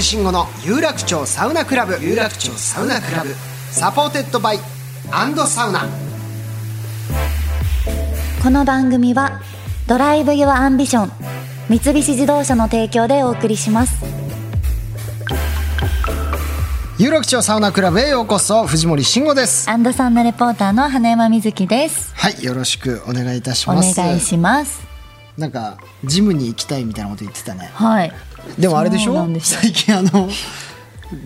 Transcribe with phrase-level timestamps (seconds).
[0.00, 1.98] 藤森慎吾の有楽町サウナクラブ。
[2.02, 3.34] 有楽町サウナクラブ。
[3.70, 4.58] supported by。
[5.10, 5.86] アンドサウナ。
[8.42, 9.42] この番組は
[9.86, 11.12] Drive your Ambition
[11.68, 14.02] 三菱自動車の提供でお送りします。
[16.96, 19.68] 有楽町サウナクラブへようこそ藤森慎吾です。
[19.68, 22.14] アンドサウナレポーターの花山瑞希です。
[22.14, 23.94] はいよろしくお願いいたしおます。
[24.00, 24.80] 願いします。
[25.36, 27.70] なんかジムに行きたいみたいなこと言ってたね。
[27.74, 28.12] はい
[28.58, 29.14] でもあれでしょ？
[29.14, 30.28] そう最近あの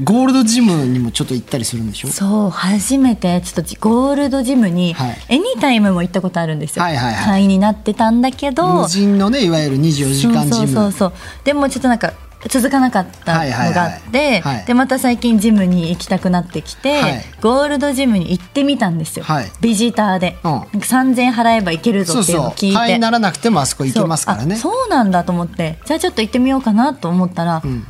[0.03, 2.09] ゴールドジムにもちょっと行ったりするんでしょ？
[2.09, 5.17] そう初めてちょっとゴールドジムに、はい。
[5.29, 7.25] エニタイムも行ったことあるんですよ、はいはいはい。
[7.25, 8.83] 会員になってたんだけど。
[8.83, 10.57] 無人のねいわゆる24時間ジム。
[10.57, 11.13] そうそうそうそう。
[11.45, 12.15] でもちょっとなんか
[12.49, 17.25] 続かなかったのがあって、でまた最近ジムに行きたくなってきて、はい。
[17.41, 19.51] ゴールドジムに行ってみたんですよ、はい。
[19.61, 20.51] ビジターで、うん。
[20.51, 22.77] なんか3000円払えば行けるぞっていうのを聞いて。
[22.77, 24.57] そうならなくてもあそこ行けますからね。
[24.57, 24.89] そう。
[24.89, 25.79] なんだと思って。
[25.85, 27.87] じゃあちょっと行ってみようかなと思ったら、ん。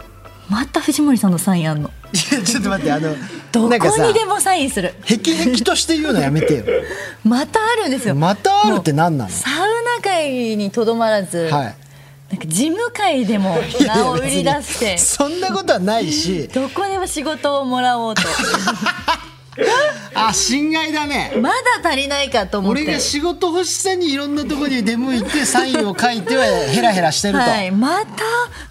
[0.49, 1.91] また藤森さんのサインあんの。
[2.13, 3.15] いやちょっと待ってあの
[3.51, 4.95] どこにでもサインする。
[5.05, 6.65] へきへきとして言うのやめてよ。
[7.25, 8.15] またあるんですよ。
[8.15, 9.31] またあるって何なの？
[9.31, 9.55] サウ
[9.99, 11.75] ナ界にとどまらず、はい
[12.31, 14.99] なんか事務界でも名を売り出して。
[14.99, 16.49] そんなことはないし。
[16.55, 18.23] どこでも仕事をもらおうと。
[20.15, 21.33] あ心外だね。
[21.41, 22.83] まだ足りないかと思って。
[22.83, 28.25] 俺が仕事欲しさにいろんなところに出向いてサインを書いてはヘラヘラしてると、はい、また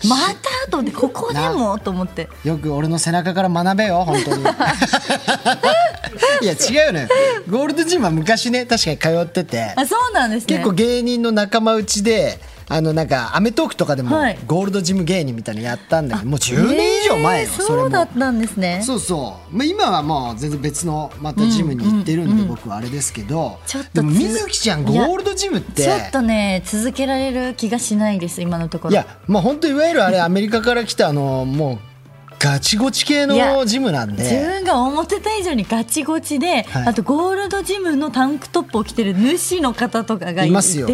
[0.07, 2.27] またと思ってここでもと思って。
[2.43, 4.43] よく俺の背中から学べよ本当に。
[6.41, 7.07] いや違うのよ。
[7.49, 9.73] ゴールドジムは昔ね確かに通ってて。
[9.75, 10.55] あそうなんですね。
[10.55, 12.39] 結構芸人の仲間内で
[12.73, 14.39] あのなんか『アメトーーク』とかでもはい。
[14.47, 17.81] ゴールドジム芸人みたいなのやったんだけどもう10年以上前よ、えーそれも。
[17.81, 18.81] そうだったんですね。
[18.83, 23.59] そうそう、まあ、今はもう全然別のまたジムに行ってるんで、僕はあれですけど。
[23.67, 28.93] ちょっとでも水木ちゃんゴールドジムってちょっとね続けられる気がしないです今のところ。
[28.93, 31.92] いやまあ本当いわゆるあれアメリカから来たあのもう
[32.43, 36.87] ガチゴチ系のジムなん自で分が思ってた以上にガチゴチで、はい。
[36.87, 40.89] あとゴールドジムのタンクトップを着てる主の方とかがいますよ。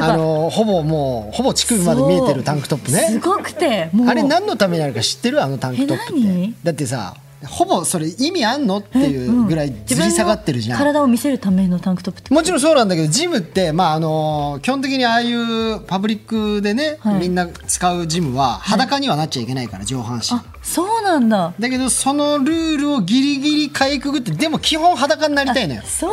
[0.00, 5.40] あのほぼもうほぼ乳首まで見えてるタンクトップそうすねごくてあれ何のためにあるか知ってる？
[5.40, 6.52] あのタンクトップって。
[6.64, 7.14] だってさ
[7.46, 17.20] ほぼそれ意味あんのっていうぐらいずり下がってるじゃん、自分の体を見せるためのタンクトップってもちろんそうなんだけどジムって、まあ、あの基本的にああいうパブリックでね、はい。
[17.20, 21.52] みんな使うジムは裸にはなっちゃいけないから上半身、あそうなんだ。
[21.58, 25.82] だけどそのルールをギリギリかいくぐってでも基本裸になりたいのよ。
[25.84, 26.12] そう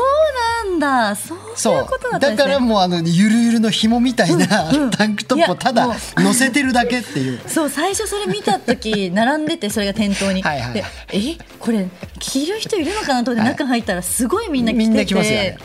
[0.66, 1.16] なんだ。
[1.16, 2.36] そうそいうことだったね。
[2.36, 5.88] だからもうあのゆるゆるの紐みたいな、タンクトップをただ
[6.18, 7.42] 乗せてるだけっていう。
[7.48, 10.42] そう最初それ見た時並んでてそれが店頭に。
[10.42, 10.84] はいはいで
[11.14, 11.88] えこれ
[12.20, 13.56] 着る人いるのかなと思ってはい。
[13.56, 15.58] 中入ったらすごいみんな着てて、みんな来ますよね。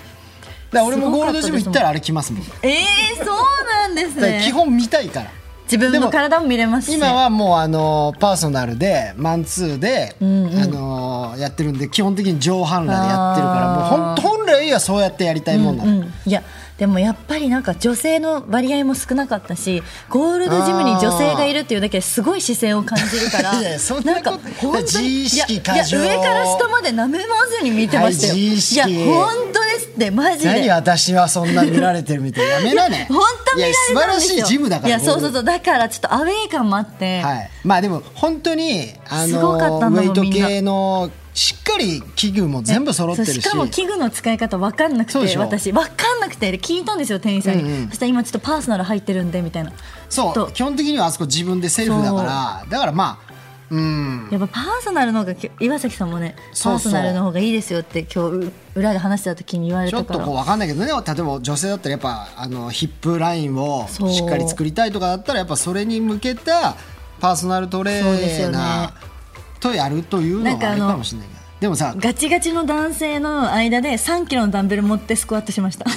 [0.73, 2.43] だ俺もゴールドジム行ったらあれ来ますもん。
[2.63, 4.43] えー、そうなんですね。
[4.45, 5.31] 基本見たいから
[5.65, 6.97] 自分の体も見れますし。
[6.97, 10.59] 今はもうあのパーソナルでマンツーで、んうん。
[10.59, 16.43] あのやってるんで基本的に上半裸でやってるからもうあーほん本来はそうやってやりたいもんなの、うん、いや
[16.79, 25.99] でもやっぱりなんか女性の割合も少なかったしゴールドジムに女性がいるっていうだけですごい視線を感じるからいやそんなことんか自に意識過剰。
[25.99, 28.91] いや上から下まで舐めまずに見てましたよ、はい自意識。
[28.91, 29.64] いや本当
[29.95, 30.53] ってマジで。
[30.53, 32.53] 何私はそんな見られてるみたいな。
[32.57, 33.07] やめなね。
[33.11, 34.35] 本当見られたんですよ。
[34.35, 35.45] いや素晴らしいジムだからいやそうそうそう。
[35.45, 43.43] だからちょっとアウェー感もあって、はい、まあでも本当にあすごかのウェイト系のしっかり器具も全部揃ってるし。
[43.43, 45.73] しかも器具の使い方分かんなくて私。
[45.73, 47.89] 分かんなくて聞いたんですよ店員さんに、うんうん。
[47.89, 49.73] そしたら今ちょっとパーソナル入ってるんでみたいな。
[50.09, 50.53] そう。
[50.53, 52.65] 基本的にはあそこ自分でセルフだから。
[52.69, 53.34] だからまあ
[53.71, 54.29] うん。
[54.31, 60.19] やっぱパーソナルの方がき岩崎さんもねパーソナルの方がいいですよって今日う裏で話してた時に言われちょたから。
[60.21, 60.87] っとこう分かんないけどね。
[60.87, 66.77] 例えば女性だったらやっぱあのヒップラインをしっかり作りたいとかだったらやっぱそれに向けた
[67.21, 71.45] パーソナルトレーナーとやるというのはあれなんかあのかもしれないけど。
[71.61, 75.87] でもさガチガチの男性の間で3キロのダンベル持ってスクワットしました。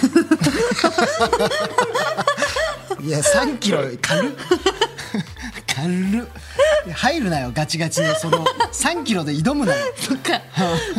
[3.04, 4.32] いや3キロ軽っ
[5.82, 6.26] 軽っ。
[6.94, 9.80] 入るなよガチガチのその 3キロで挑むなよ。
[9.98, 10.42] そっか。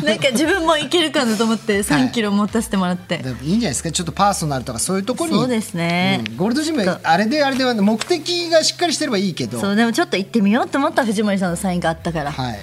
[0.05, 3.91] なんか自分もいけるかなと思って3キロ持たせてもらって、でもいいんじゃないですか？
[3.91, 6.23] ちょっとパーソナルとかそういうところにそうですね。
[6.29, 9.61] うんゴールドジムあれであれでは目的がしっかりしてればいいけど。
[9.61, 12.61] そうでもちょっと行ってみようと思った藤森さんのサインがあったから、はい。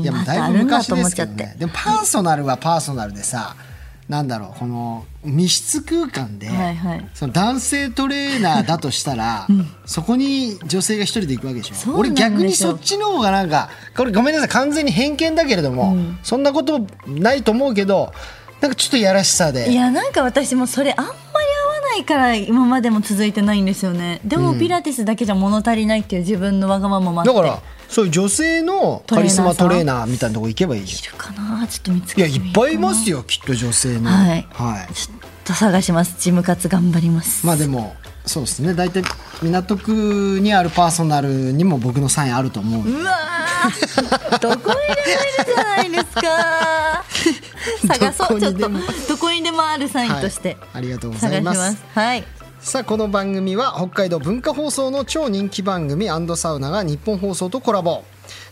[0.00, 1.54] いやもうだいぶ昔ですけどね。
[1.58, 3.54] でもパーソナルはパーソナルでさ
[4.08, 7.08] なんだろうこの密室空間で、はいはい。
[7.14, 9.46] その男性トレーナーだとしたら、
[9.86, 11.94] そこに女性が一人で行くわけでしょ？
[11.94, 18.12] 俺逆にそっちの方がなんかこれごめんなさい完全に偏見だけれども、そんなことないと思うけど
[18.60, 19.70] なんかちょっとやらしさで。
[19.72, 21.20] いやなんか私もそれあんまり合わ
[21.94, 24.20] ないから今までも続いてないんですよね。
[24.24, 27.32] でもピラティスだけじゃ物足りないっていう自分のわがままもあって。
[27.32, 27.58] だから
[27.92, 34.10] そういう女性のカリスマトレーナーみたいなとこ行けばいいじいるかなちょっと見つゃんいやいっぱいいますよきっと女性の。
[34.10, 34.46] はい。
[34.50, 34.94] はい。
[34.94, 36.16] ちょっと探します。
[36.18, 37.46] ジム活頑張ります。
[37.46, 37.94] まあでも
[38.24, 38.72] そうですね。
[38.72, 39.02] 大体
[39.42, 44.38] 港区にあるパーソナルにも僕のサインあると思ううわー。
[44.38, 47.04] どこにでもいるじゃないですか。
[47.98, 48.40] 探そう。
[48.40, 48.70] ちょっと
[49.08, 50.68] どこにでもあるサインとして、はい。
[50.74, 51.84] ありがとうございま探しますす。
[51.94, 56.06] はいさあこの番組は北海道文化放送の超人気番組
[56.36, 58.04] サウナが日本放送とコラボ。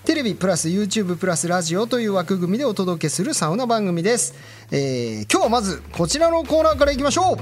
[0.04, 4.34] テレビプラス YouTube プラスラジオという枠組みでお届けするサウナ番組です、
[4.72, 7.36] えー今日はまずこちらのコーナーからいきましょう。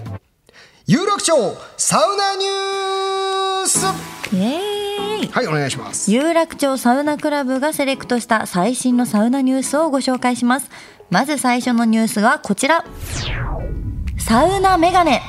[0.86, 1.34] 有楽町
[1.78, 4.34] サウナニュース。
[4.34, 5.28] イエーイ。
[5.28, 6.12] はいお願いします。
[6.12, 10.70] 有楽町サウナクラブがセレクトした最新のサウナニュースをご紹介します。
[11.08, 12.84] まず最初のニュースはこちら。
[14.18, 15.22] サウナメガネ、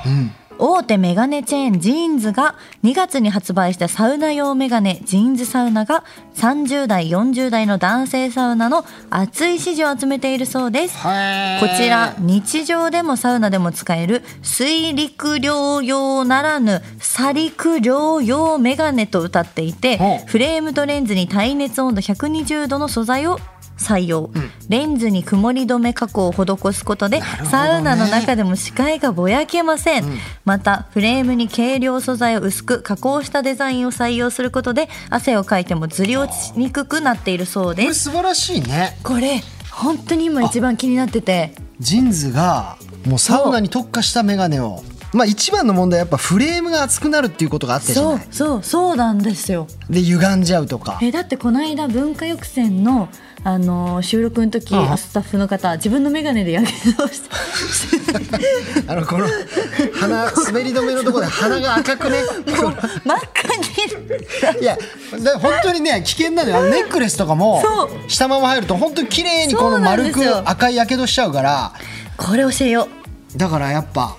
[0.59, 6.03] 大手メガネチェーンジーンズが2月に発売したサウナ用メガネジーンズサウナが
[6.35, 10.97] 30代40代の男性サウナの熱い支持を集めているそうです。
[10.97, 19.97] はいこちら日常でもサウナでも使える水陸両用ならぬ砂陸両用メガネと歌っていて
[20.27, 23.39] フレームとレンズに耐熱温度120度の素材を
[23.79, 24.29] 採用、
[24.67, 27.25] レンズに曇り止め加工を施すことで、ね。
[27.49, 30.05] サウナの中でも視界がぼやけません、
[30.45, 38.97] またフレームに軽量素材を薄く加工したデザインを採用することで汗をかいてもずり落ちにくくなっているそうこれです素晴らしいね。
[39.03, 39.41] これ
[39.71, 41.53] 本当に今一番気になってて。
[41.79, 44.83] ジンズがもうサウナに特化したメガネを。
[45.13, 49.67] まあ一番の問題はやっぱフレームが熱くなるっていうことがあったじゃそうないそうそうなんですよ。
[49.89, 50.99] で歪んじゃうとか。
[51.01, 53.09] えだってこの間文化浴船の
[53.43, 57.29] あの収録の時スタッフの方自分の眼鏡でやけどをして。
[58.87, 59.27] あのこの
[59.93, 62.17] 鼻滑り止めのところで鼻が赤くね？
[62.59, 62.73] こ
[63.05, 64.59] 真っ赤に。
[64.59, 64.77] ういや
[65.23, 66.69] だ本当にね危険なのよ。
[66.69, 68.11] ネックレスとかもそう。
[68.11, 71.73] したまま入ると本当に綺麗にこの丸く赤いやけどしちゃうから。
[72.17, 72.89] これ教えよ
[73.37, 74.17] だからやっぱ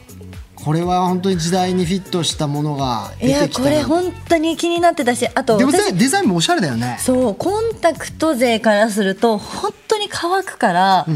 [0.64, 6.98] これは本当に時代にフィットしたものがういやこ出てきたなれ本当に気になってたしあとでも私デザインもおしゃれだよね。
[7.00, 11.06] そうコンタクト勢からすると本当に乾くから、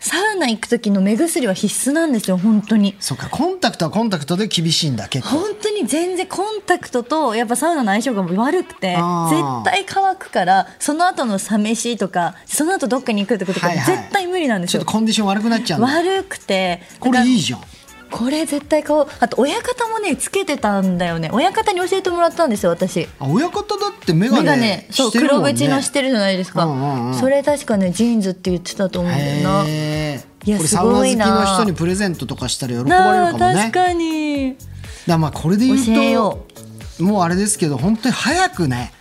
[0.00, 2.96] サウナ行く時の目薬は必須なんですよ本当に。
[3.00, 5.38] そっかコンタクトはコンタクトで厳しいんだ結構。
[5.38, 17.60] 本当に全然コンタクトとやっぱサウナの相性が悪くて絶対乾くからその後のサ飯とかその後どっかに行くってことが絶対無理なんですよ、ちょっとコンディション悪くなっちゃう悪くてこれいいじゃん
[18.10, 21.30] これ絶対買おうあと親方もねつけてたんだよね。
[21.32, 23.08] 親方に教えてもらったんですよ私。
[23.18, 27.14] あ親方だってメガメガネネそう黒縁のしてるじゃないですか、うんうんうん。
[27.14, 29.64] それ確かね JINS って言ってたと思うんだよな。
[29.66, 33.54] へいやこれサウナ好きの人にプレゼントとかしたら喜ばれるかもね。
[33.54, 34.56] 確かに。
[35.06, 36.46] だまあこれで言うよ
[36.98, 38.92] ともうあれですけど本当に早くね、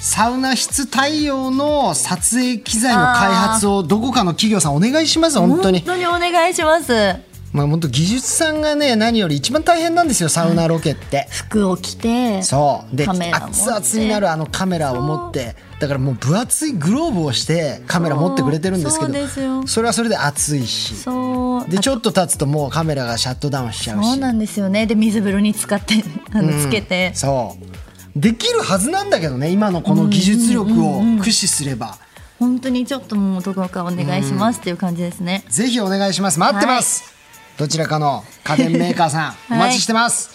[0.00, 5.80] サウナ室対応の撮影機材の開発をどこかの企業さんお願いします本当に。
[5.80, 12.96] 本当にお願いしますまあ本当技術さんがね何より一番大変なんですよサウナロケって、服を着てそう。
[12.96, 15.54] で熱々になるあのカメラを持って。
[15.80, 19.66] だからもう分厚いグローブをしてカメラ持ってくれてるんですけど。
[19.66, 20.94] それはそれで熱いし。
[20.94, 21.68] そう。
[21.68, 24.10] でちょっと経つともうカメラがシャットダウンしちゃうし。
[24.10, 24.86] そうなんですよね。
[24.86, 27.72] で水風呂に使ってあのつけて、そう。
[28.14, 31.96] できるはずなんだけどね今のこの技術力を駆使すれば、
[32.38, 36.38] 本当にちょっともうどこかお願いしますっていう感じですね、ぜひお願いします。
[36.38, 37.11] 待ってます、
[37.56, 40.30] どちらかの家電メーカーさん お待ちしてます。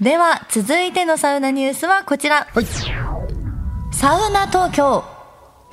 [0.00, 2.46] では続いてのサウナニュースはこちら。
[2.52, 2.66] はい、
[3.92, 5.04] サウナ東京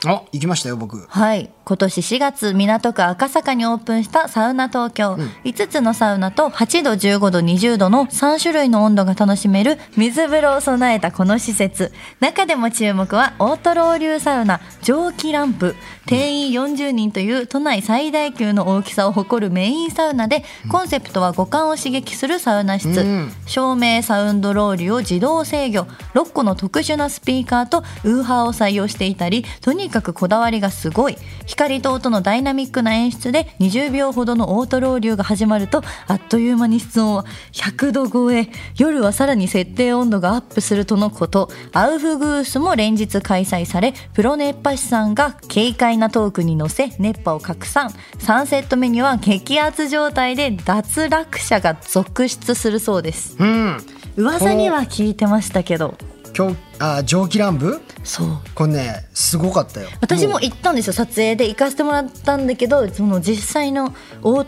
[0.05, 1.05] あ行きましたよ僕。
[1.07, 1.49] はい。
[1.65, 11.91] 今年4月港区赤坂にオープンしたサウナ東京、うん、5つのサウナと8度15度20度の3種類の温度が楽しめる水風呂を備えたこの施設。
[12.19, 15.75] 中でも注目はオートロー流サウナ蒸気ランプ。
[16.05, 25.81] 定員40人という都内最大級の大きさを誇るメインサウナでコンセプトは五感を刺激するサウナ室、うん、照明サウンドローリュを自動制御。
[26.15, 31.17] 6個の特殊なスピーカーとウーハーを採用していたりとにかくこだわりがすごい。
[31.45, 38.49] 光と音のダイナミックな演出で20秒ほどのオートロウリュが始まるとあっという間に室温は100度超え。
[38.77, 41.49] 夜はさらに設定温度がアップするとのこと。
[41.73, 47.91] アウフグースも連日開催されプロ熱波師さんが軽快なトークに乗せ熱波を拡散。
[48.19, 53.77] 3セット目には激アツ状態で脱落者が続出するそうです、うん、
[54.17, 55.95] 噂には聞いてましたけど。
[56.39, 57.81] 狂あ蒸気乱舞？
[58.03, 58.27] そう。
[58.55, 59.89] これねすごかったよ。
[59.99, 61.49] 私も行ったんですよ撮影で。
[61.49, 63.93] 行かせてもらったんだけどその実際の
[64.23, 64.45] 大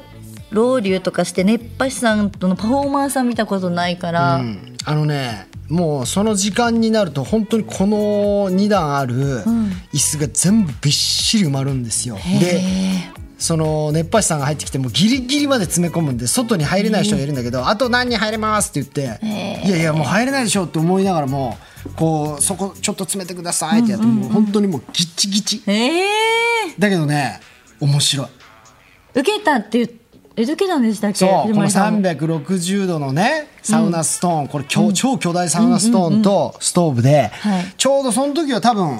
[0.51, 9.15] ロウリュとかして熱波師さんとのパフォーマンスは見たことないから、うん、あのねもうその時間になると本当にこの2段ある
[9.93, 12.15] 椅子が全部びっしり埋まるんですよ。
[12.15, 12.61] うん、で
[13.41, 19.25] その熱波師さんが入ってきてもギリギリまで詰め込むんで外に入れない人がいるんだけど、あと何人入れますって言って、
[19.67, 21.57] いやいやもう入れないでしょって思いながらも
[21.95, 25.63] こうそこちょっと詰めてくださいってやって、もう本当にもうギチギチ、
[26.77, 27.39] だけどね
[27.79, 28.27] 面白い。
[29.15, 30.01] 受けたって言って
[30.37, 31.17] えけたんでしたっけ？
[31.17, 37.31] そうこの360度のねサウナストーン、これ、うん、超巨大サウナストーンとストーブで、
[37.77, 38.99] ちょうどその時は多分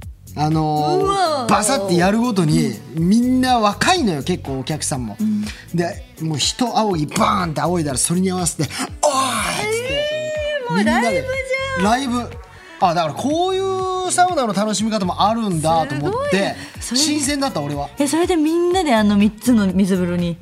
[0.35, 5.17] あのーバサってやるごとにみんな若いのよ結構お客さんも、
[5.73, 8.63] でもう人仰ぎバーンって仰いだらそれに合わせて
[9.03, 11.83] 「おーい!」っつって、みんなでライブじゃん。
[11.83, 12.37] ライブ。
[12.83, 13.59] あだからこうい
[14.07, 17.89] うサウナの楽しみ方もあるんだと思って新鮮だった俺は。
[17.99, 20.37] えそれでみんなであの3つの水風呂に？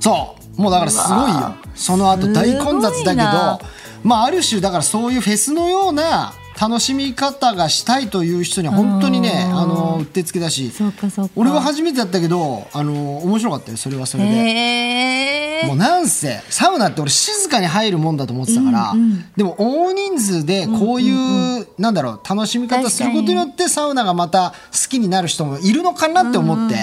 [0.00, 0.60] そう。
[0.60, 1.54] もうだからすごいよ。
[1.74, 3.60] その後大混雑だけど
[4.02, 11.32] まあある種だからそういうフェスのような楽しみ方がしたいという人には本当にねあのうってつけだしそうかそうか。
[11.36, 15.62] 俺は初めてだったけどあの面白かったよそれはそれで。
[15.66, 18.94] もうなんせサウナって俺静かに入るもんだと思ってたから、
[19.36, 26.76] でも大人数でこういう、なんだろう楽しみ方することによってサウナがまた好きになる人もいるのかなって思って、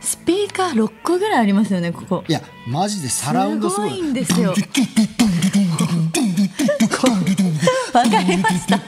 [0.00, 2.24] スピーカー6個ぐらいありますよねここ。
[2.26, 3.90] いやマジでサラウンドすごい。
[3.90, 4.52] すごいんですよ
[8.36, 8.78] りました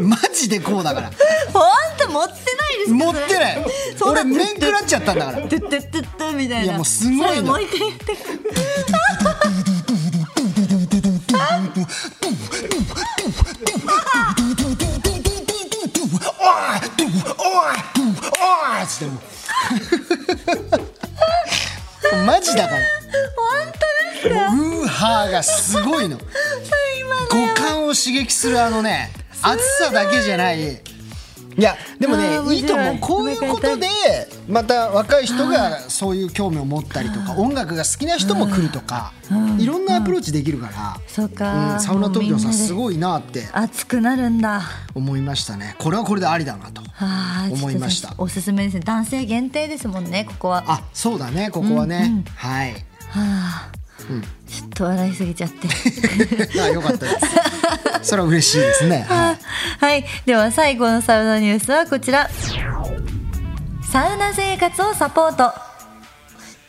[0.00, 1.10] マジでこうだから。
[1.52, 1.62] 本
[1.98, 3.64] 当持ってないですか持ってない。
[4.02, 5.48] 俺面食らっちゃったんだから。
[5.48, 6.64] トゥットゥットゥットゥみたいな。
[6.64, 8.04] いやもうすごいのもう一回言って
[17.28, 20.85] おいつってもう
[22.24, 22.80] マジだから。
[23.36, 23.72] 本
[24.22, 24.46] 当ですか？
[24.52, 26.18] ウーハーがすごいの。
[27.30, 29.10] 五感を刺激するあのね
[29.42, 30.80] 熱さだけじゃない
[31.58, 32.60] いやでもねい。
[32.60, 32.98] いと思う。
[33.00, 33.88] こういうことで
[34.48, 39.12] また若い人がそういう興味を持ったりとか音楽が好きな人も来るとか
[39.58, 41.74] いろんなアプローチできるからそうか。
[41.74, 44.62] うんサウナ東京さんすいごいなって熱くなるんだ。
[44.94, 45.76] 思いましたね。
[45.78, 46.82] これはこれでありだなと
[47.52, 48.14] 思いました。
[48.18, 48.80] おすすめですね。
[48.80, 50.62] 男性限定ですもんねここは。
[50.62, 52.24] はあそうだねここはね。
[52.34, 52.74] はい。
[53.14, 53.70] あ、
[54.46, 55.68] ちょっと笑いすぎちゃって。
[56.60, 57.08] あよかったで
[58.02, 58.10] す。
[58.10, 59.04] それは嬉しいですね。
[59.08, 59.38] はい。
[59.80, 60.04] はい。
[60.26, 62.30] では最後のサウナニュースはこちら。
[63.90, 65.52] サウナ生活をサポート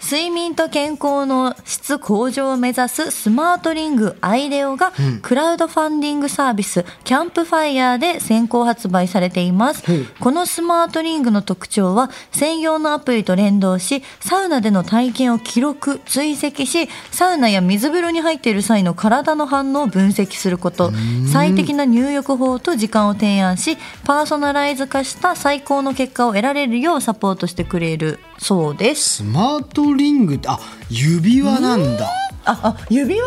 [0.09, 9.83] 睡眠と健康の質向上を目指すスマートリングアイデオが、クラウドファンディングサービスキャンプファイヤーで先行発売されています、
[10.21, 20.93] このスマートリングの特徴は専用のアプリと連動しサウナでの体験を記録追跡しサウナや水風呂に入っている際の体の反応を分析すること。
[21.29, 29.17] 最適な入浴法と時間を提案しパーソナライズ化した最高の結果を得られるようサポートしてくれるそうです。
[29.17, 32.09] スマートリングってあ指輪なんだ。
[32.45, 33.25] ああ指輪？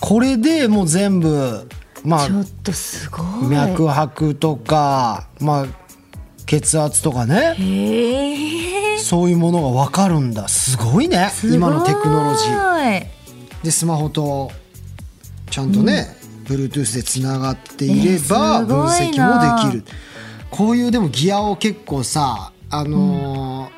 [0.00, 1.68] これでもう全部
[2.04, 3.48] まあちょっとすごい。
[3.48, 5.66] 脈拍とかまあ
[6.46, 7.54] 血圧とかね。
[7.58, 8.98] へえ。
[8.98, 10.48] そういうものが分かるんだ。
[10.48, 13.00] すごいね今のテクノロジー。
[13.00, 13.06] ー
[13.62, 14.50] でスマホと
[15.50, 19.84] ちゃんとね、Bluetooth でつながっていれば分析なもできる。
[20.50, 23.73] こういうでもギアを結構さあのー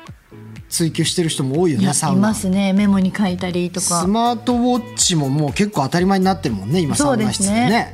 [0.77, 2.19] 追求してる人も多いよねサウナ。
[2.19, 2.71] ますね。
[2.71, 4.01] メモに書いたりとか。
[4.01, 7.93] スマートウォッチももう結構当たり前になってるもんね今サウナ室でね。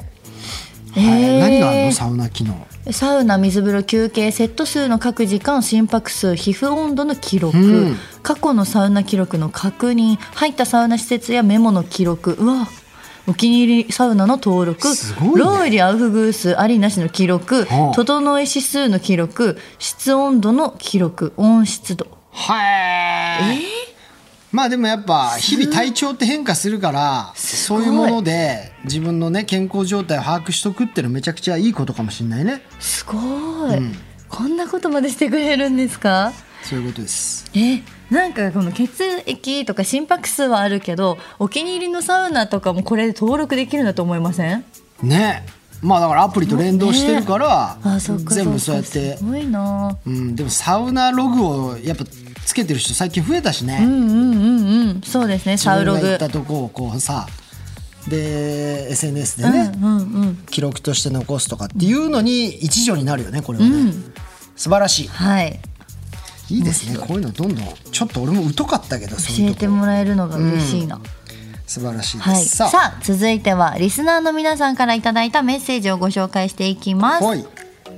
[0.94, 1.24] そうですねはい。
[1.24, 2.68] へー何があるのサウナ機能？
[2.92, 7.96] サウナ水風呂休憩セット数の各時間心拍数皮膚温度の記録、うん。
[8.22, 10.18] 過去のサウナ記録の確認。
[10.18, 12.34] 入ったサウナ施設やメモの記録。
[12.34, 12.68] うわ。
[13.25, 15.34] お気に入りサウナの登録、すごいね。
[15.40, 17.96] ローリアウフグースありなしの記録、はあ。
[17.96, 19.58] 整い指数の記録。
[19.80, 21.32] 室温度の記録。
[21.38, 23.63] 温湿度はい、
[24.52, 32.63] まあでもやっぱ日々体調って変化するからそういうもので自分のね健康状態を把握しとくっていうのはめちゃくちゃいいことかもしれないね。
[32.80, 33.20] すごい、
[34.30, 36.34] こんなことまでしてくれるんですか？
[36.63, 37.46] そういうことです。
[37.56, 44.66] えなんかこの血液とか心拍数はあるけどお気に入りのサウナとかもこれで登録できるんだと思いません？
[45.02, 45.46] ね。
[45.82, 49.18] まあだからアプリと連動してるから、全部そうやって。
[49.18, 49.98] すごいな。
[50.08, 52.06] うん、でもサウナログをやっぱ
[52.45, 55.01] つけてる人最近増えたしね、うんうんうんうん。
[55.01, 55.57] そうですね。
[55.57, 56.07] サウログ。
[56.07, 57.27] 行ったとこをこうさ
[58.07, 63.93] で SNS でね、うんうん記録として残すとかっていうのに一助になるよねこれはね、
[64.55, 65.59] 素晴らしはい。
[66.50, 66.97] いいいですね。
[66.97, 71.00] こういうのどんどんちょっと俺も疎かったけど教えてもらえるのが嬉しいな、
[71.65, 77.23] 素晴らしいです、はい、ささあ続いてはリスナーの皆さんからいただいたメッセージをご紹介していきます。
[77.23, 77.45] はい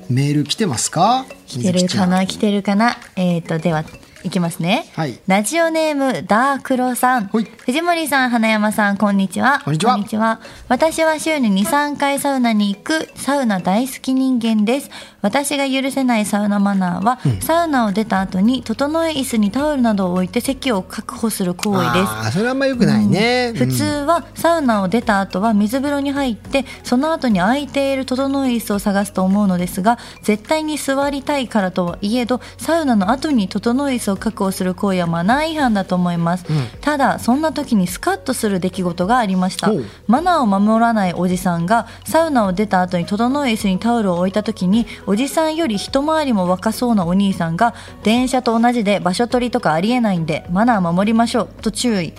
[0.08, 3.84] メール来てますか来てるかな来てるかなえっ、とでは
[4.26, 5.20] いきますね、はい。
[5.28, 7.28] ラジオネームダークロさん。
[7.28, 7.44] はい。
[7.46, 9.62] 藤森さん花山さんこんにちは。
[9.64, 10.42] こんにちは。
[10.68, 13.08] 私は週に23回サウナに行く。
[13.16, 14.90] サウナ大好き人間です。
[15.22, 22.10] 私が許せないサウナマナーは、サウナを出た後に整え椅子にタオルなどを置いて席を確保する行為です。
[22.10, 36.46] ああそれはあんま良くないね、普通はサウナを出た後は水風呂に入ってその後に空いている整い椅子を探すと思うのですが絶対に座りたいからとはいえどサウナの後に整い椅子を確保する行為はマナー違反だと思います、
[36.82, 39.72] ただそんな時にスカッとする出来事がありました。
[40.08, 47.74] マナーを守らないおじさんがサウナを出た後に整い椅子にタオルを置いた時におじさんより一回りも若そうなお兄さんが
[48.04, 52.14] 電車と同じで場所取りとかありえないんでマナー守りましょうと注意。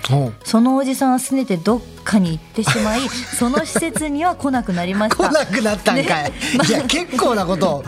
[0.44, 3.00] そのおじさんはすねてどっかに行ってしまい
[3.38, 5.28] その施設には来なくなりました。
[5.28, 6.32] 来なくなったんかい、ね。
[6.68, 7.84] いや結構なことを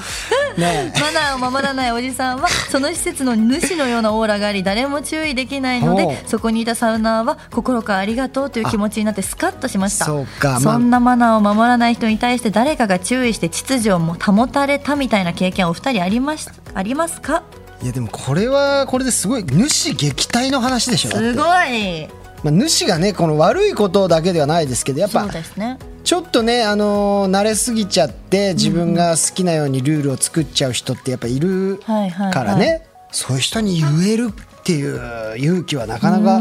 [0.58, 0.92] ね。
[1.00, 10.04] マナーを守らないおじさんはその施設の主のようなオーラがあり誰も注意できないのでそこにいたサウナーは心からありがとうという気持ちになってスカッとしました。
[10.04, 10.50] そうか。
[10.50, 10.60] まあ。
[10.60, 17.42] そんなマナーを守らない人に対して誰かが注意して秩序をも保たれたみたいな経験お二人ありましありますか？
[17.82, 22.08] いやでもこれはこれですごい主撃退の話でしょすごい。
[22.42, 32.32] まあ、主がねこの悪いことだけではないですけどやっぱそうですねちょっとね、あのー慣れすぎちゃって自分が好きなようにルールを作っちゃう人ってやっぱいるはいはいはい。
[32.32, 36.40] からね、そういう人に言えるっていう勇気はなかなか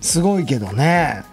[0.00, 1.24] すごいけどね。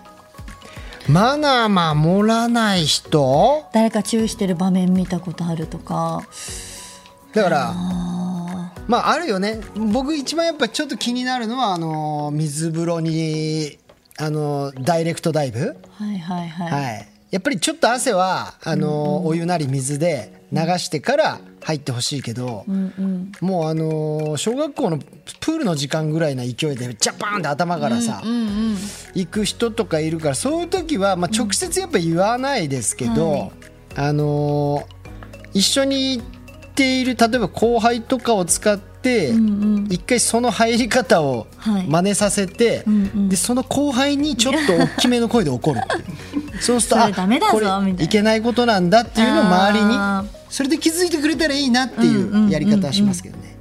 [1.08, 3.70] マナー守らない人？
[3.72, 6.24] 誰か注意してる場面見たことあるとか。
[7.36, 7.74] だから
[8.88, 9.62] まああるよね。
[9.76, 13.78] 僕一番やっぱちょっと気になるのはあのー水風呂に
[14.18, 15.78] あのーダイレクトダイブ。
[15.92, 22.66] はいはいはい、はい、やっぱりちょっと汗はあの、お湯なり水で流してから入ってほしいけど、
[23.40, 28.22] もうあの小学校のプールの時間ぐらいな勢いでジャパンって頭からさ、
[29.14, 33.54] 行く人とかいるからそういう時は、まあ、直接やっぱ言わないですけど、
[33.96, 34.88] あの
[35.54, 36.26] 一緒に行っ
[36.76, 41.88] ている例えば後輩とかを使って、一回その入り方をはい。
[41.88, 42.84] 真似させて、
[43.30, 53.56] でその後輩にちょっと大きめの声で怒るって そうするとそれダメだぞこれいけないことなんだっていうのを周りにあそれで気づいてくれたらいいなっていうやり方はしますけどね、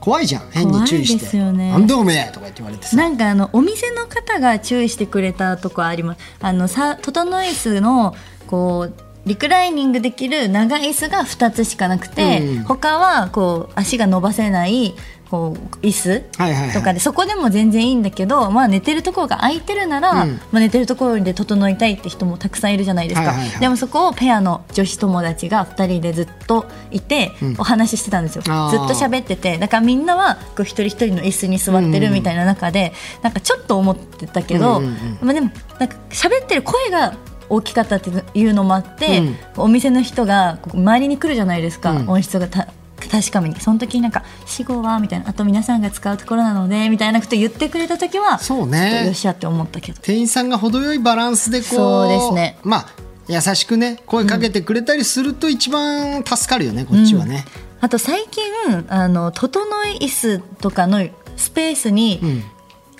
[0.00, 2.96] 怖いじゃん変に注意し怖いですよて「ねなんだおめえ!」とか言って言われてさ。
[2.96, 6.18] なんかあのお店の方が注意してくれたとこあります。
[6.40, 8.14] あのさ整い椅子の
[8.46, 12.64] こうリクライニングできる長い椅子が2つしかなくて、うん。
[12.64, 14.94] 他はこう足が伸ばせない
[15.30, 16.70] こう椅子はいはいはい。
[16.72, 20.34] とかで、そこでも全然いいんだけど、まあ、寝てるところが空いてるなら、うん。
[20.52, 23.60] まあ、寝てるところで整いたいって人もたくさんいるじゃないですか、はいはいはい。
[23.60, 28.42] でもそこをペアの女子友達が2人でずっといて、お話ししてたんですよ。
[28.42, 29.58] ずっと喋ってて。
[29.58, 35.18] だからみんなはこう一人一人の椅子に座ってるみたいな中で、なんかちょっと思ってたけど、うんうんうん。
[35.22, 37.14] まあ、でもなんか喋ってる声が
[37.54, 39.36] 大きかったっていうのもあって、うん。
[39.56, 42.08] お店の人が周りに来るじゃないですか、うん。
[42.08, 42.68] 音質がた
[43.10, 43.60] 確かめに。
[43.60, 49.04] その時になんか「死後は」みたいなあと皆さんが使うところなのでみたいなこと言ってくれた時はそうね。
[49.06, 49.98] よっしゃって思ったけど。
[50.00, 52.58] 店員さんが程よいバランスでこうそうですね。
[52.62, 52.86] まあ
[53.28, 57.46] 優しくね声かけてくれたりすると一番助かるよね、こっちはね、
[57.80, 58.42] あと最近
[58.88, 62.44] あの整い椅子とかのスペースに、ん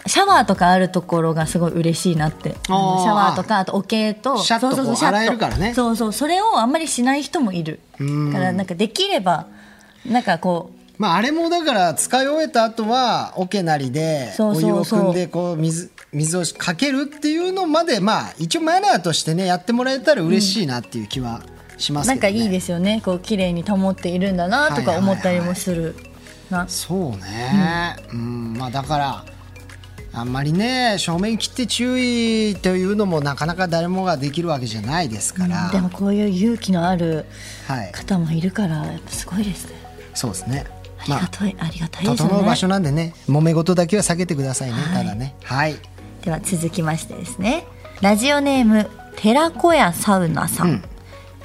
[0.06, 2.50] シャワーとかあるところがすごい嬉しいなって。
[2.66, 4.38] シャワーとかあと桶と。
[4.38, 5.72] シャッとそう洗えるからね。
[5.74, 7.80] そうそうそれをあんまりしない人もいる。
[8.32, 9.46] からなんかできれば
[10.04, 15.08] なんかこうまああれもだから使い終えた後は桶なりでお湯をそうそう。
[15.08, 21.42] 汲んでこう水水をかけるっていうのまでまあ一応マナーとしてねやってもらえたら嬉しいなっていう気は
[21.78, 23.00] しますけどね、なんかいいですよね。
[23.04, 25.96] こう綺麗に保っているんだなとか思ったりもする
[26.50, 26.68] な。
[26.68, 28.52] そうね、うん。
[28.56, 29.24] まあだから
[30.16, 37.24] あんまりね正面切って注意というのもなかなか誰もができるわけじゃないですから、でもこういう勇気のある
[37.66, 37.92] はい。
[37.92, 39.74] 方もいるからやっぱすごいですね。
[40.14, 40.66] そうですね。
[41.00, 42.30] ありがたい、あ、りがたいですよね。
[42.30, 45.34] 整う場所なんでね揉め事だけは避けてくださいね、ただね。
[45.42, 45.76] はい。
[46.22, 47.66] では続きましてですね。
[48.00, 50.84] ラジオネーム寺子屋サウナさん、うん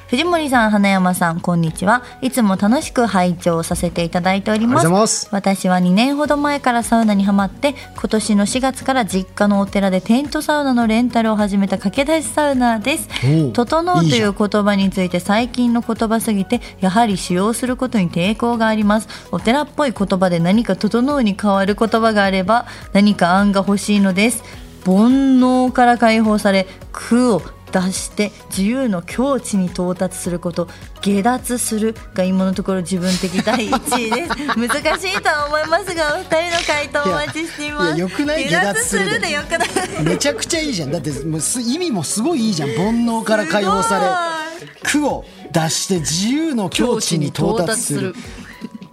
[0.09, 2.03] 藤森さん花山さんこんにちは。
[2.23, 5.29] いつも楽しく拝聴させていただいております。
[5.31, 13.07] 私は2年ほど前からサウナにハマって今年の4月から実家のお寺でテントサウナのレンタルを始めた駆け出しサウナーです。
[13.53, 19.07] 整うという言葉について最近の言葉すぎてやはり使用することに抵抗があります。
[19.31, 24.43] お寺っぽい言葉で何か整うに変わる言葉があれば何か案が欲しいのです。
[24.85, 30.67] 煩悩から解放され苦を脱して自由の境地に到達すること
[31.01, 34.29] 下脱するが今のところ自分的第1位です。
[34.57, 37.87] 難しいとは思いますがお二人の回答お待ちしています。
[37.87, 39.31] いやよくない下脱するで。
[39.31, 39.69] よくない。
[40.03, 40.91] めちゃくちゃいいじゃん。
[40.91, 42.69] だってもうす意味もすごいいいじゃん。
[42.69, 48.15] 煩悩から解放され 苦を脱して自由の境地に到達する。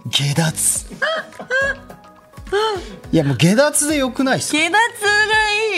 [0.09, 0.85] 下脱
[3.11, 4.57] いやもう下脱でよくないっすか？
[4.57, 4.77] 下脱が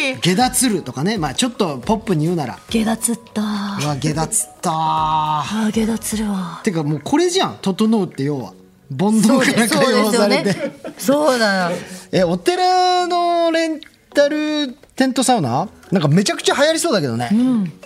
[0.08, 0.18] いい。
[0.22, 1.18] 下脱るとかね。
[1.18, 2.58] まあちょっとポップに言うなら。
[2.70, 3.42] 下脱った。
[3.42, 3.46] う
[3.88, 4.72] わ下脱った。
[4.74, 6.62] あ下脱するわ。
[6.64, 7.58] てかもうこれじゃん。
[7.62, 8.54] 整うって要は。
[8.98, 11.76] 煩悩から解放されて、そうだな
[12.12, 13.80] えお寺のレン
[14.16, 15.70] タルテントサウナ？
[15.92, 17.30] なんかめちゃくちゃ流行りそうだけどね、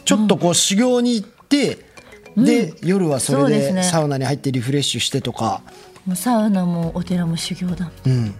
[0.06, 1.86] ちょっとこう修行に行って、
[2.38, 5.62] で夜はそれでサウナに入ってリフレッシュしてとか。
[6.06, 7.92] もうサウナもお寺も修行だ。
[8.06, 8.34] うん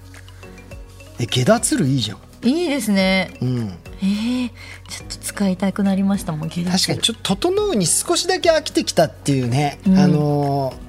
[1.24, 2.18] え下脱るいいじゃん。
[2.48, 3.32] いいですね。
[3.42, 3.78] うん。
[4.02, 4.50] えー、
[4.90, 6.76] ちょっと使いたくなりましたもん確かに。
[7.00, 10.84] ちょっと整うに少しだけ飽きてきたっていうね、あのー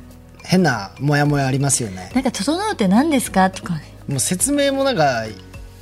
[0.46, 2.10] 変なモヤモヤありますよね。
[2.14, 3.48] なんか整うって何ですか？
[3.50, 3.76] とか。
[3.76, 5.24] ねもう説明もなんか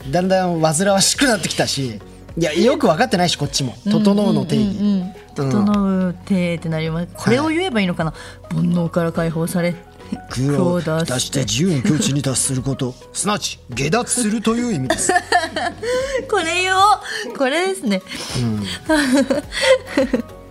[0.08, 2.00] だんだん煩わしくなってきたし
[2.36, 3.74] いやよく分かってないしこっちも。
[3.90, 7.08] 整うの定義、うんうん整うってってなります。
[7.14, 8.12] これを言えばいいのかな、
[8.50, 9.74] 煩悩から解放され
[10.31, 12.94] 苦を出出して自由の境地に達すること。
[13.12, 15.12] すなわち下脱するという意味です。
[16.31, 16.77] これよ。
[17.37, 18.03] これですね。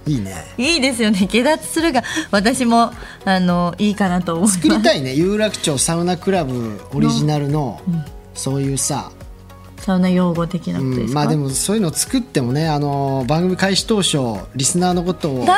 [0.07, 0.45] いいね。
[0.57, 1.27] いいですよね。
[1.31, 2.91] 下脱するが私も
[3.25, 4.55] あのいいかなと思います。
[4.61, 5.13] 作りたいね。
[5.13, 7.81] 有楽町サウナクラブオリジナルの
[8.33, 9.11] そういうさ、
[9.81, 14.17] サウナ用語的なことですか、うんまあでもそういうの作ってもねあの番組開始当初
[14.55, 15.53] リスナーのことを確か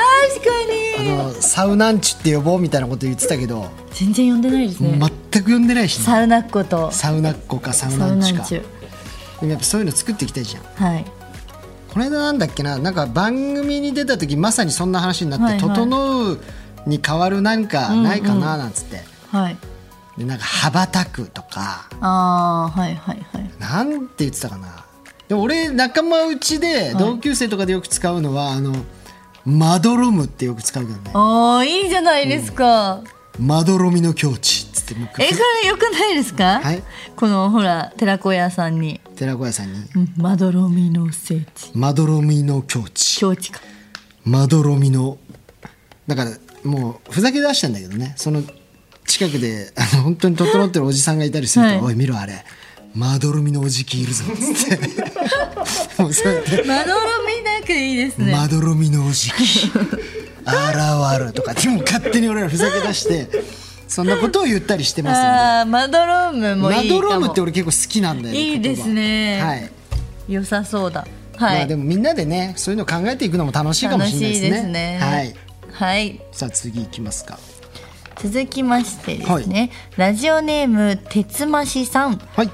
[1.00, 5.00] あにのサウナンチって呼ぼうみたいなこと言ってたけど全然呼んでないですね、
[5.32, 6.06] 全く呼んでないしね。
[6.06, 6.90] サウナっ子と。
[6.92, 8.64] サウナっ子かサウサナンチかで
[9.42, 10.64] もやっぱそういうの作っていきたいじゃん。
[10.64, 11.06] はい。
[11.94, 15.62] この間なんだっけななんか番組に出た時まさにそんな話になって、はいはい。
[15.62, 16.40] 整う
[16.88, 19.58] に変わるなんかないかななんつって、はい
[20.18, 21.90] でなんか羽ばたくとか。
[22.02, 23.52] ああはいはいはい。
[23.60, 24.86] なんて言ってたかな。
[25.28, 28.76] でも俺仲間内で同級生とかでよく使うのは、あの
[29.46, 31.12] まどろむってよく使うけどね。
[31.14, 33.02] ああいいじゃないですか、
[33.40, 36.84] まどろみの境地っつってえこれよくないですか、はい。
[37.16, 39.02] このほら寺子屋さんに。
[39.16, 39.80] 寺子屋さんに。
[39.96, 41.72] うんまどろみの聖地。
[41.74, 43.20] まどろみの境地。
[43.20, 43.62] 境地か。
[44.26, 45.18] まどろみの
[46.08, 46.32] だから
[46.64, 48.14] もうふざけ出したんだけどね。
[48.18, 48.44] その
[49.06, 51.80] 近くであの本当に整ってるおじさんがいたりすると「はい。
[51.82, 52.44] おい見ろあれ。
[52.96, 54.80] まどろみのおじきいるぞ」っつって。
[56.02, 56.64] もうそうやって。
[56.64, 58.32] まどろみなくいいです「ね。
[58.32, 59.74] まどろみのおじき現
[61.20, 61.52] る」とか。
[61.52, 63.28] ってもう勝手に俺らふざけ出して
[63.88, 65.28] そんなことを言ったりしてますんで。
[65.28, 67.02] ああまどろむもまいいかも。
[67.02, 69.42] どろむって俺結構好きなんだよねいいですね。
[69.42, 69.72] はい。
[70.28, 71.06] 良さそうだ。
[71.36, 74.58] はい、まあでもみんなでねそういうの考えていくのも楽しいかも楽しれないしいですね。
[74.58, 75.00] ですね。
[75.02, 75.36] はい。
[75.72, 76.22] はい。
[76.32, 77.40] さあ次いきますか
[78.16, 82.50] 続きましてですね、ラジオネーム鉄ましさんはい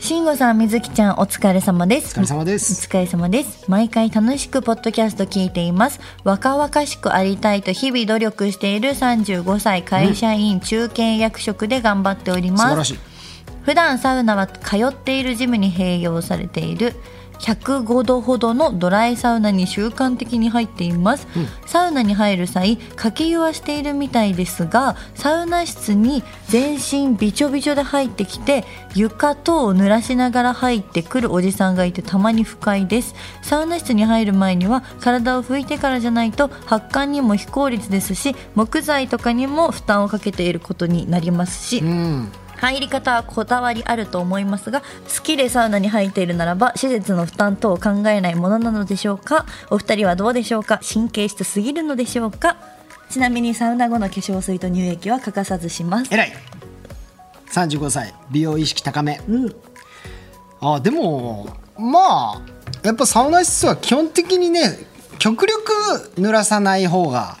[0.00, 2.18] 慎吾さん、水木ちゃん、お疲れ様です。
[2.18, 3.70] お疲れ様ですお疲れ様です。
[3.70, 6.00] 毎回楽しくポッドキャスト聞いています。
[6.24, 12.62] 若々しくありたいと日々努力している35歳会社員、中堅役職で頑張っております。
[12.64, 13.12] 素晴らしい
[13.62, 16.94] 普段サウナは通っているジムに併用されている
[17.42, 21.26] 105度ほどのドライサウナに習慣的に入っています、
[21.66, 33.14] サウナに入る際かけ湯はしているみたいですがサウナ室に全身びちょびちょで入ってきて床等を濡らしながら入ってくるおじさんがいてたまに不快です。
[33.42, 44.86] サウナ室に入る前には体を拭いてからじゃないと発汗にも非効率ですし木材とかにも負担をかけていることになりますし、うん入り方はこだわりあると思いますが好
[45.24, 49.46] きでサウナに入っているならば施設の負担等を考えないものなのでしょうか？
[49.68, 50.80] お二人はどうでしょうか？
[50.80, 52.56] 神経質すぎるのでしょうか？
[53.10, 56.14] ちなみにサウナ後の化粧水と乳液は欠かさずします。
[56.14, 56.32] 偉い。
[57.50, 58.14] 35歳。
[58.30, 59.20] 美容意識高め。
[59.28, 59.54] うん。
[60.60, 62.42] あでもまあ
[62.84, 64.78] やっぱサウナ室は基本的にね
[65.18, 65.72] 極力
[66.14, 67.38] 濡らさない方が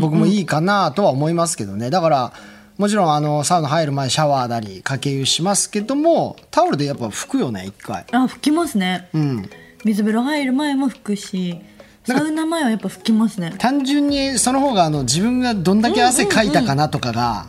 [0.00, 1.90] 僕もいいかなとは思いますけどね。
[1.90, 2.32] だから
[2.78, 8.04] もちろんあのサウナ入る前シャワーなりかけ湯しますけどもタオルでやっぱ拭くよね一回。
[8.12, 9.08] あ拭きますね。
[9.14, 9.50] うん。
[9.84, 11.58] 水風呂入る前も拭くし
[12.04, 13.54] サウナ前はやっぱ拭きますね。
[13.58, 17.46] 単純にその方があの自分がどんだけ汗かいたかなとかが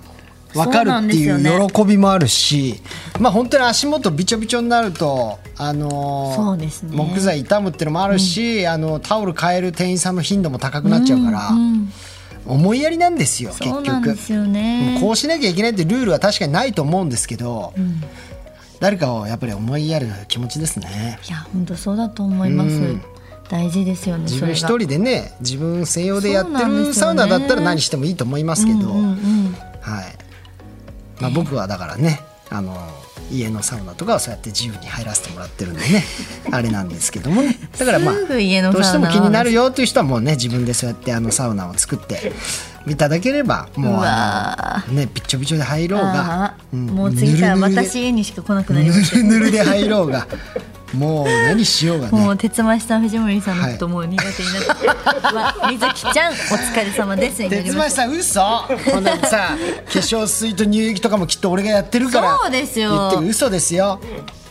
[0.53, 2.81] 分かるっていう喜びもあるし、
[3.19, 6.95] まあ本当に足元びちょびちょになると、あのーそうですね。
[6.95, 11.51] 木材傷むっていうのもあるし、あのタオル変える店員さんの頻度も高くなっちゃうから、
[12.47, 14.97] 思いやりなんですよ結そう局なんですよね。
[15.01, 17.73] こうしなきゃいけないってルールは確かにないと思うんですけど、
[18.79, 21.19] 誰かをやっぱり思いやる気持ちですね。
[21.27, 23.01] いや本当そうだと思います、うん。
[23.49, 29.55] 大事ですよね自分一人でね自分専用でやってるサウナだったら何してもいいと思いますけど、うんうんうん。
[29.81, 30.17] はい。
[31.21, 32.75] まあ、僕はだからねあの
[33.31, 36.03] 家のサウナとかはそうやって自由に入らせてもらってるんでね。
[36.51, 37.57] あれなんですけどもね。
[37.77, 42.31] だからまあどうしても気になるよという人はもうね自分でそうやってあのサウナを作って
[42.87, 50.27] いただければもううあわのねびっちょびちょで入ろうがもう次から私家にしか来なくなりぬましたるぬるで入ろうが
[50.93, 52.19] もう何しようがね。
[52.19, 57.37] もう鉄増さん藤森さんのこともう苦手になって、わ水木ちゃんお疲れ様です。
[57.49, 58.41] 鉄ま橋したさん嘘。
[58.91, 62.37] こんなさ化粧水と乳液とかもきっと俺がやってるから。
[62.41, 62.89] そうですよ。
[62.91, 63.99] 言ってる嘘ですよ。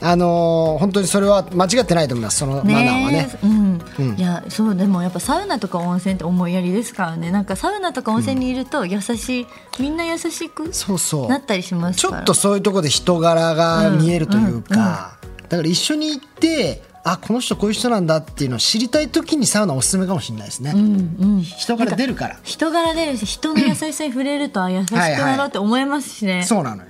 [0.01, 3.29] あのー本当にそれは間違ってないと思いますそのマナーはね。
[3.33, 7.31] えうん、いやそうでもやっぱサウナとか温泉って思いやりですからね。
[7.31, 9.47] なんかサウナとか温泉にいると優しい、
[9.79, 11.29] みんな優しくそうそう。
[11.29, 12.19] なったりしますから。
[12.19, 15.16] ちょっとそういうところで人柄が見えるというか、
[15.49, 20.75] だから一緒に行ってあこの人こういう人なんだっていうのを知りたい時にサウナおすすめかもしれないですね、
[21.43, 22.39] 人柄出るから。
[22.43, 26.43] 人柄出るし人の優しさに触れるとあ優しくなろうって思いますしね。
[26.43, 26.89] そうなのよ。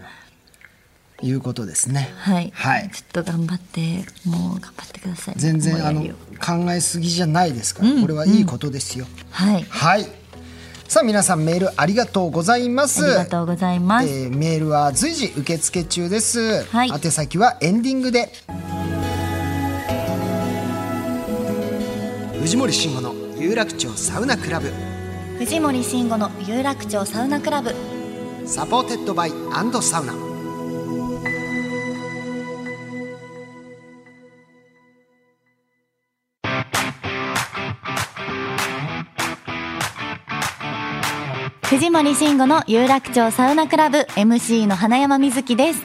[1.23, 2.13] いうことですね。
[2.19, 2.91] はい、はい。
[2.91, 5.35] ちょっと頑張ってもう頑張ってください。
[5.37, 9.65] 全然あの考えすぎじゃないですから、これはいいことですよ、はい。
[9.69, 10.07] はい
[10.89, 13.05] さあ皆さんメールありがとうございます。
[13.05, 16.91] ありがとうございます、えーメールは随時受付中です、はい。
[16.91, 18.31] 宛先はエンディングで。
[22.41, 24.73] 藤森慎吾の有楽町サウナクラブ。
[25.39, 27.75] 藤森慎吾の有楽町サウナクラブ。
[28.47, 29.33] サポーテッドバイ
[29.83, 30.26] サウナ
[41.69, 45.83] 藤森慎吾の有楽町サウナクラブ MC の花山瑞希です。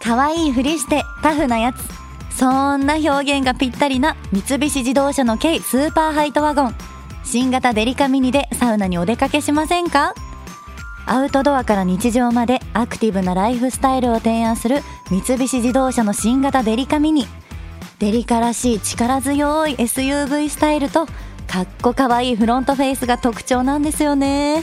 [0.00, 2.38] 可愛いふりしてタフなやつ。
[2.38, 6.74] そんな表現がぴったりな三菱自動車の軽スーパーハイトワゴン。
[7.24, 10.14] 新型デリカミニでサウナにお出かけしませんか？
[11.04, 17.26] アウトドアから日常までアクティブなライフスタイルを提案する三菱自動車の新型デリカミニ。
[17.98, 21.06] デリカらしい力強い SUV スタイルと
[21.48, 24.62] かっこかわいいフロントフェイスが特徴なんですよね。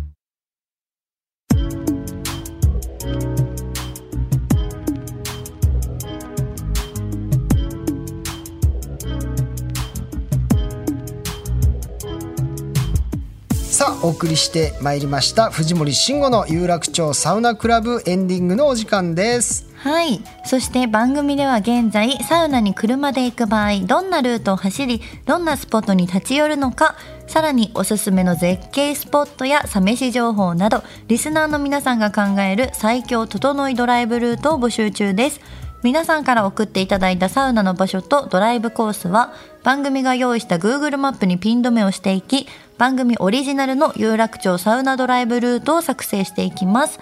[13.81, 19.73] さあお送りしてまいりました藤森慎吾の有楽町サウナクラブエンディングのお時間です。
[19.73, 20.21] はい。
[20.45, 35.41] そして番組では現在サウナに車で行く場合どんなルートを走りどんなスポットに立ち寄るのかさらにおすすめの絶景スポットやサ飯情報などリスナーの皆さんが考える最強整いドライブルートを募集中です。
[35.83, 46.99] 皆さんから送っていただいたサウナの場所とドライブコースは番組が用意した Google マップにピン止めをしていき番組オリジナルの有楽町サウナドライブルートを作成していきます。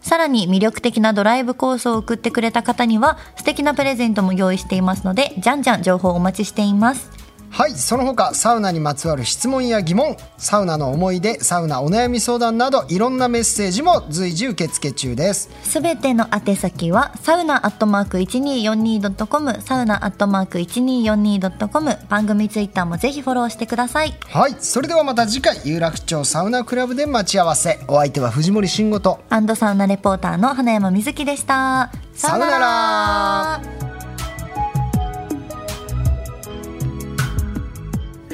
[0.00, 7.23] さらに魅力的なドライブコースを送ってくれた方には素敵なプレゼントも用意していますのでじゃんじゃん情報をお待ちしています。
[7.54, 15.50] はいその他サウナにまつわる質問や疑問サウナの思い出サウナお悩み相談などいろんなメッセージも随時受付中です。
[15.62, 24.12] すべての宛先はサウナアットマーク 1242.com サウナアットマーク 1242.com 番組ツイッターもぜひフォローしてください。
[24.24, 27.78] はいそれではまた次回有楽町サウナクラブで待ち合わせ。
[27.86, 31.92] お相手は藤森慎吾とアンドサウナレポーターの花山瑞希でした。
[32.14, 33.93] さよなら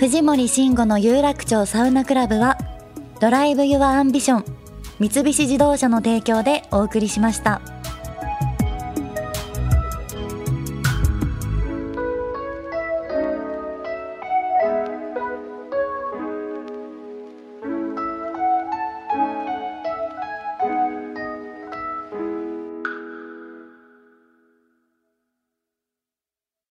[0.01, 2.57] 藤森慎吾の有楽町サウナクラブは
[3.21, 4.45] Drive your Ambition
[4.99, 7.61] 三菱自動車の提供でお送りしました。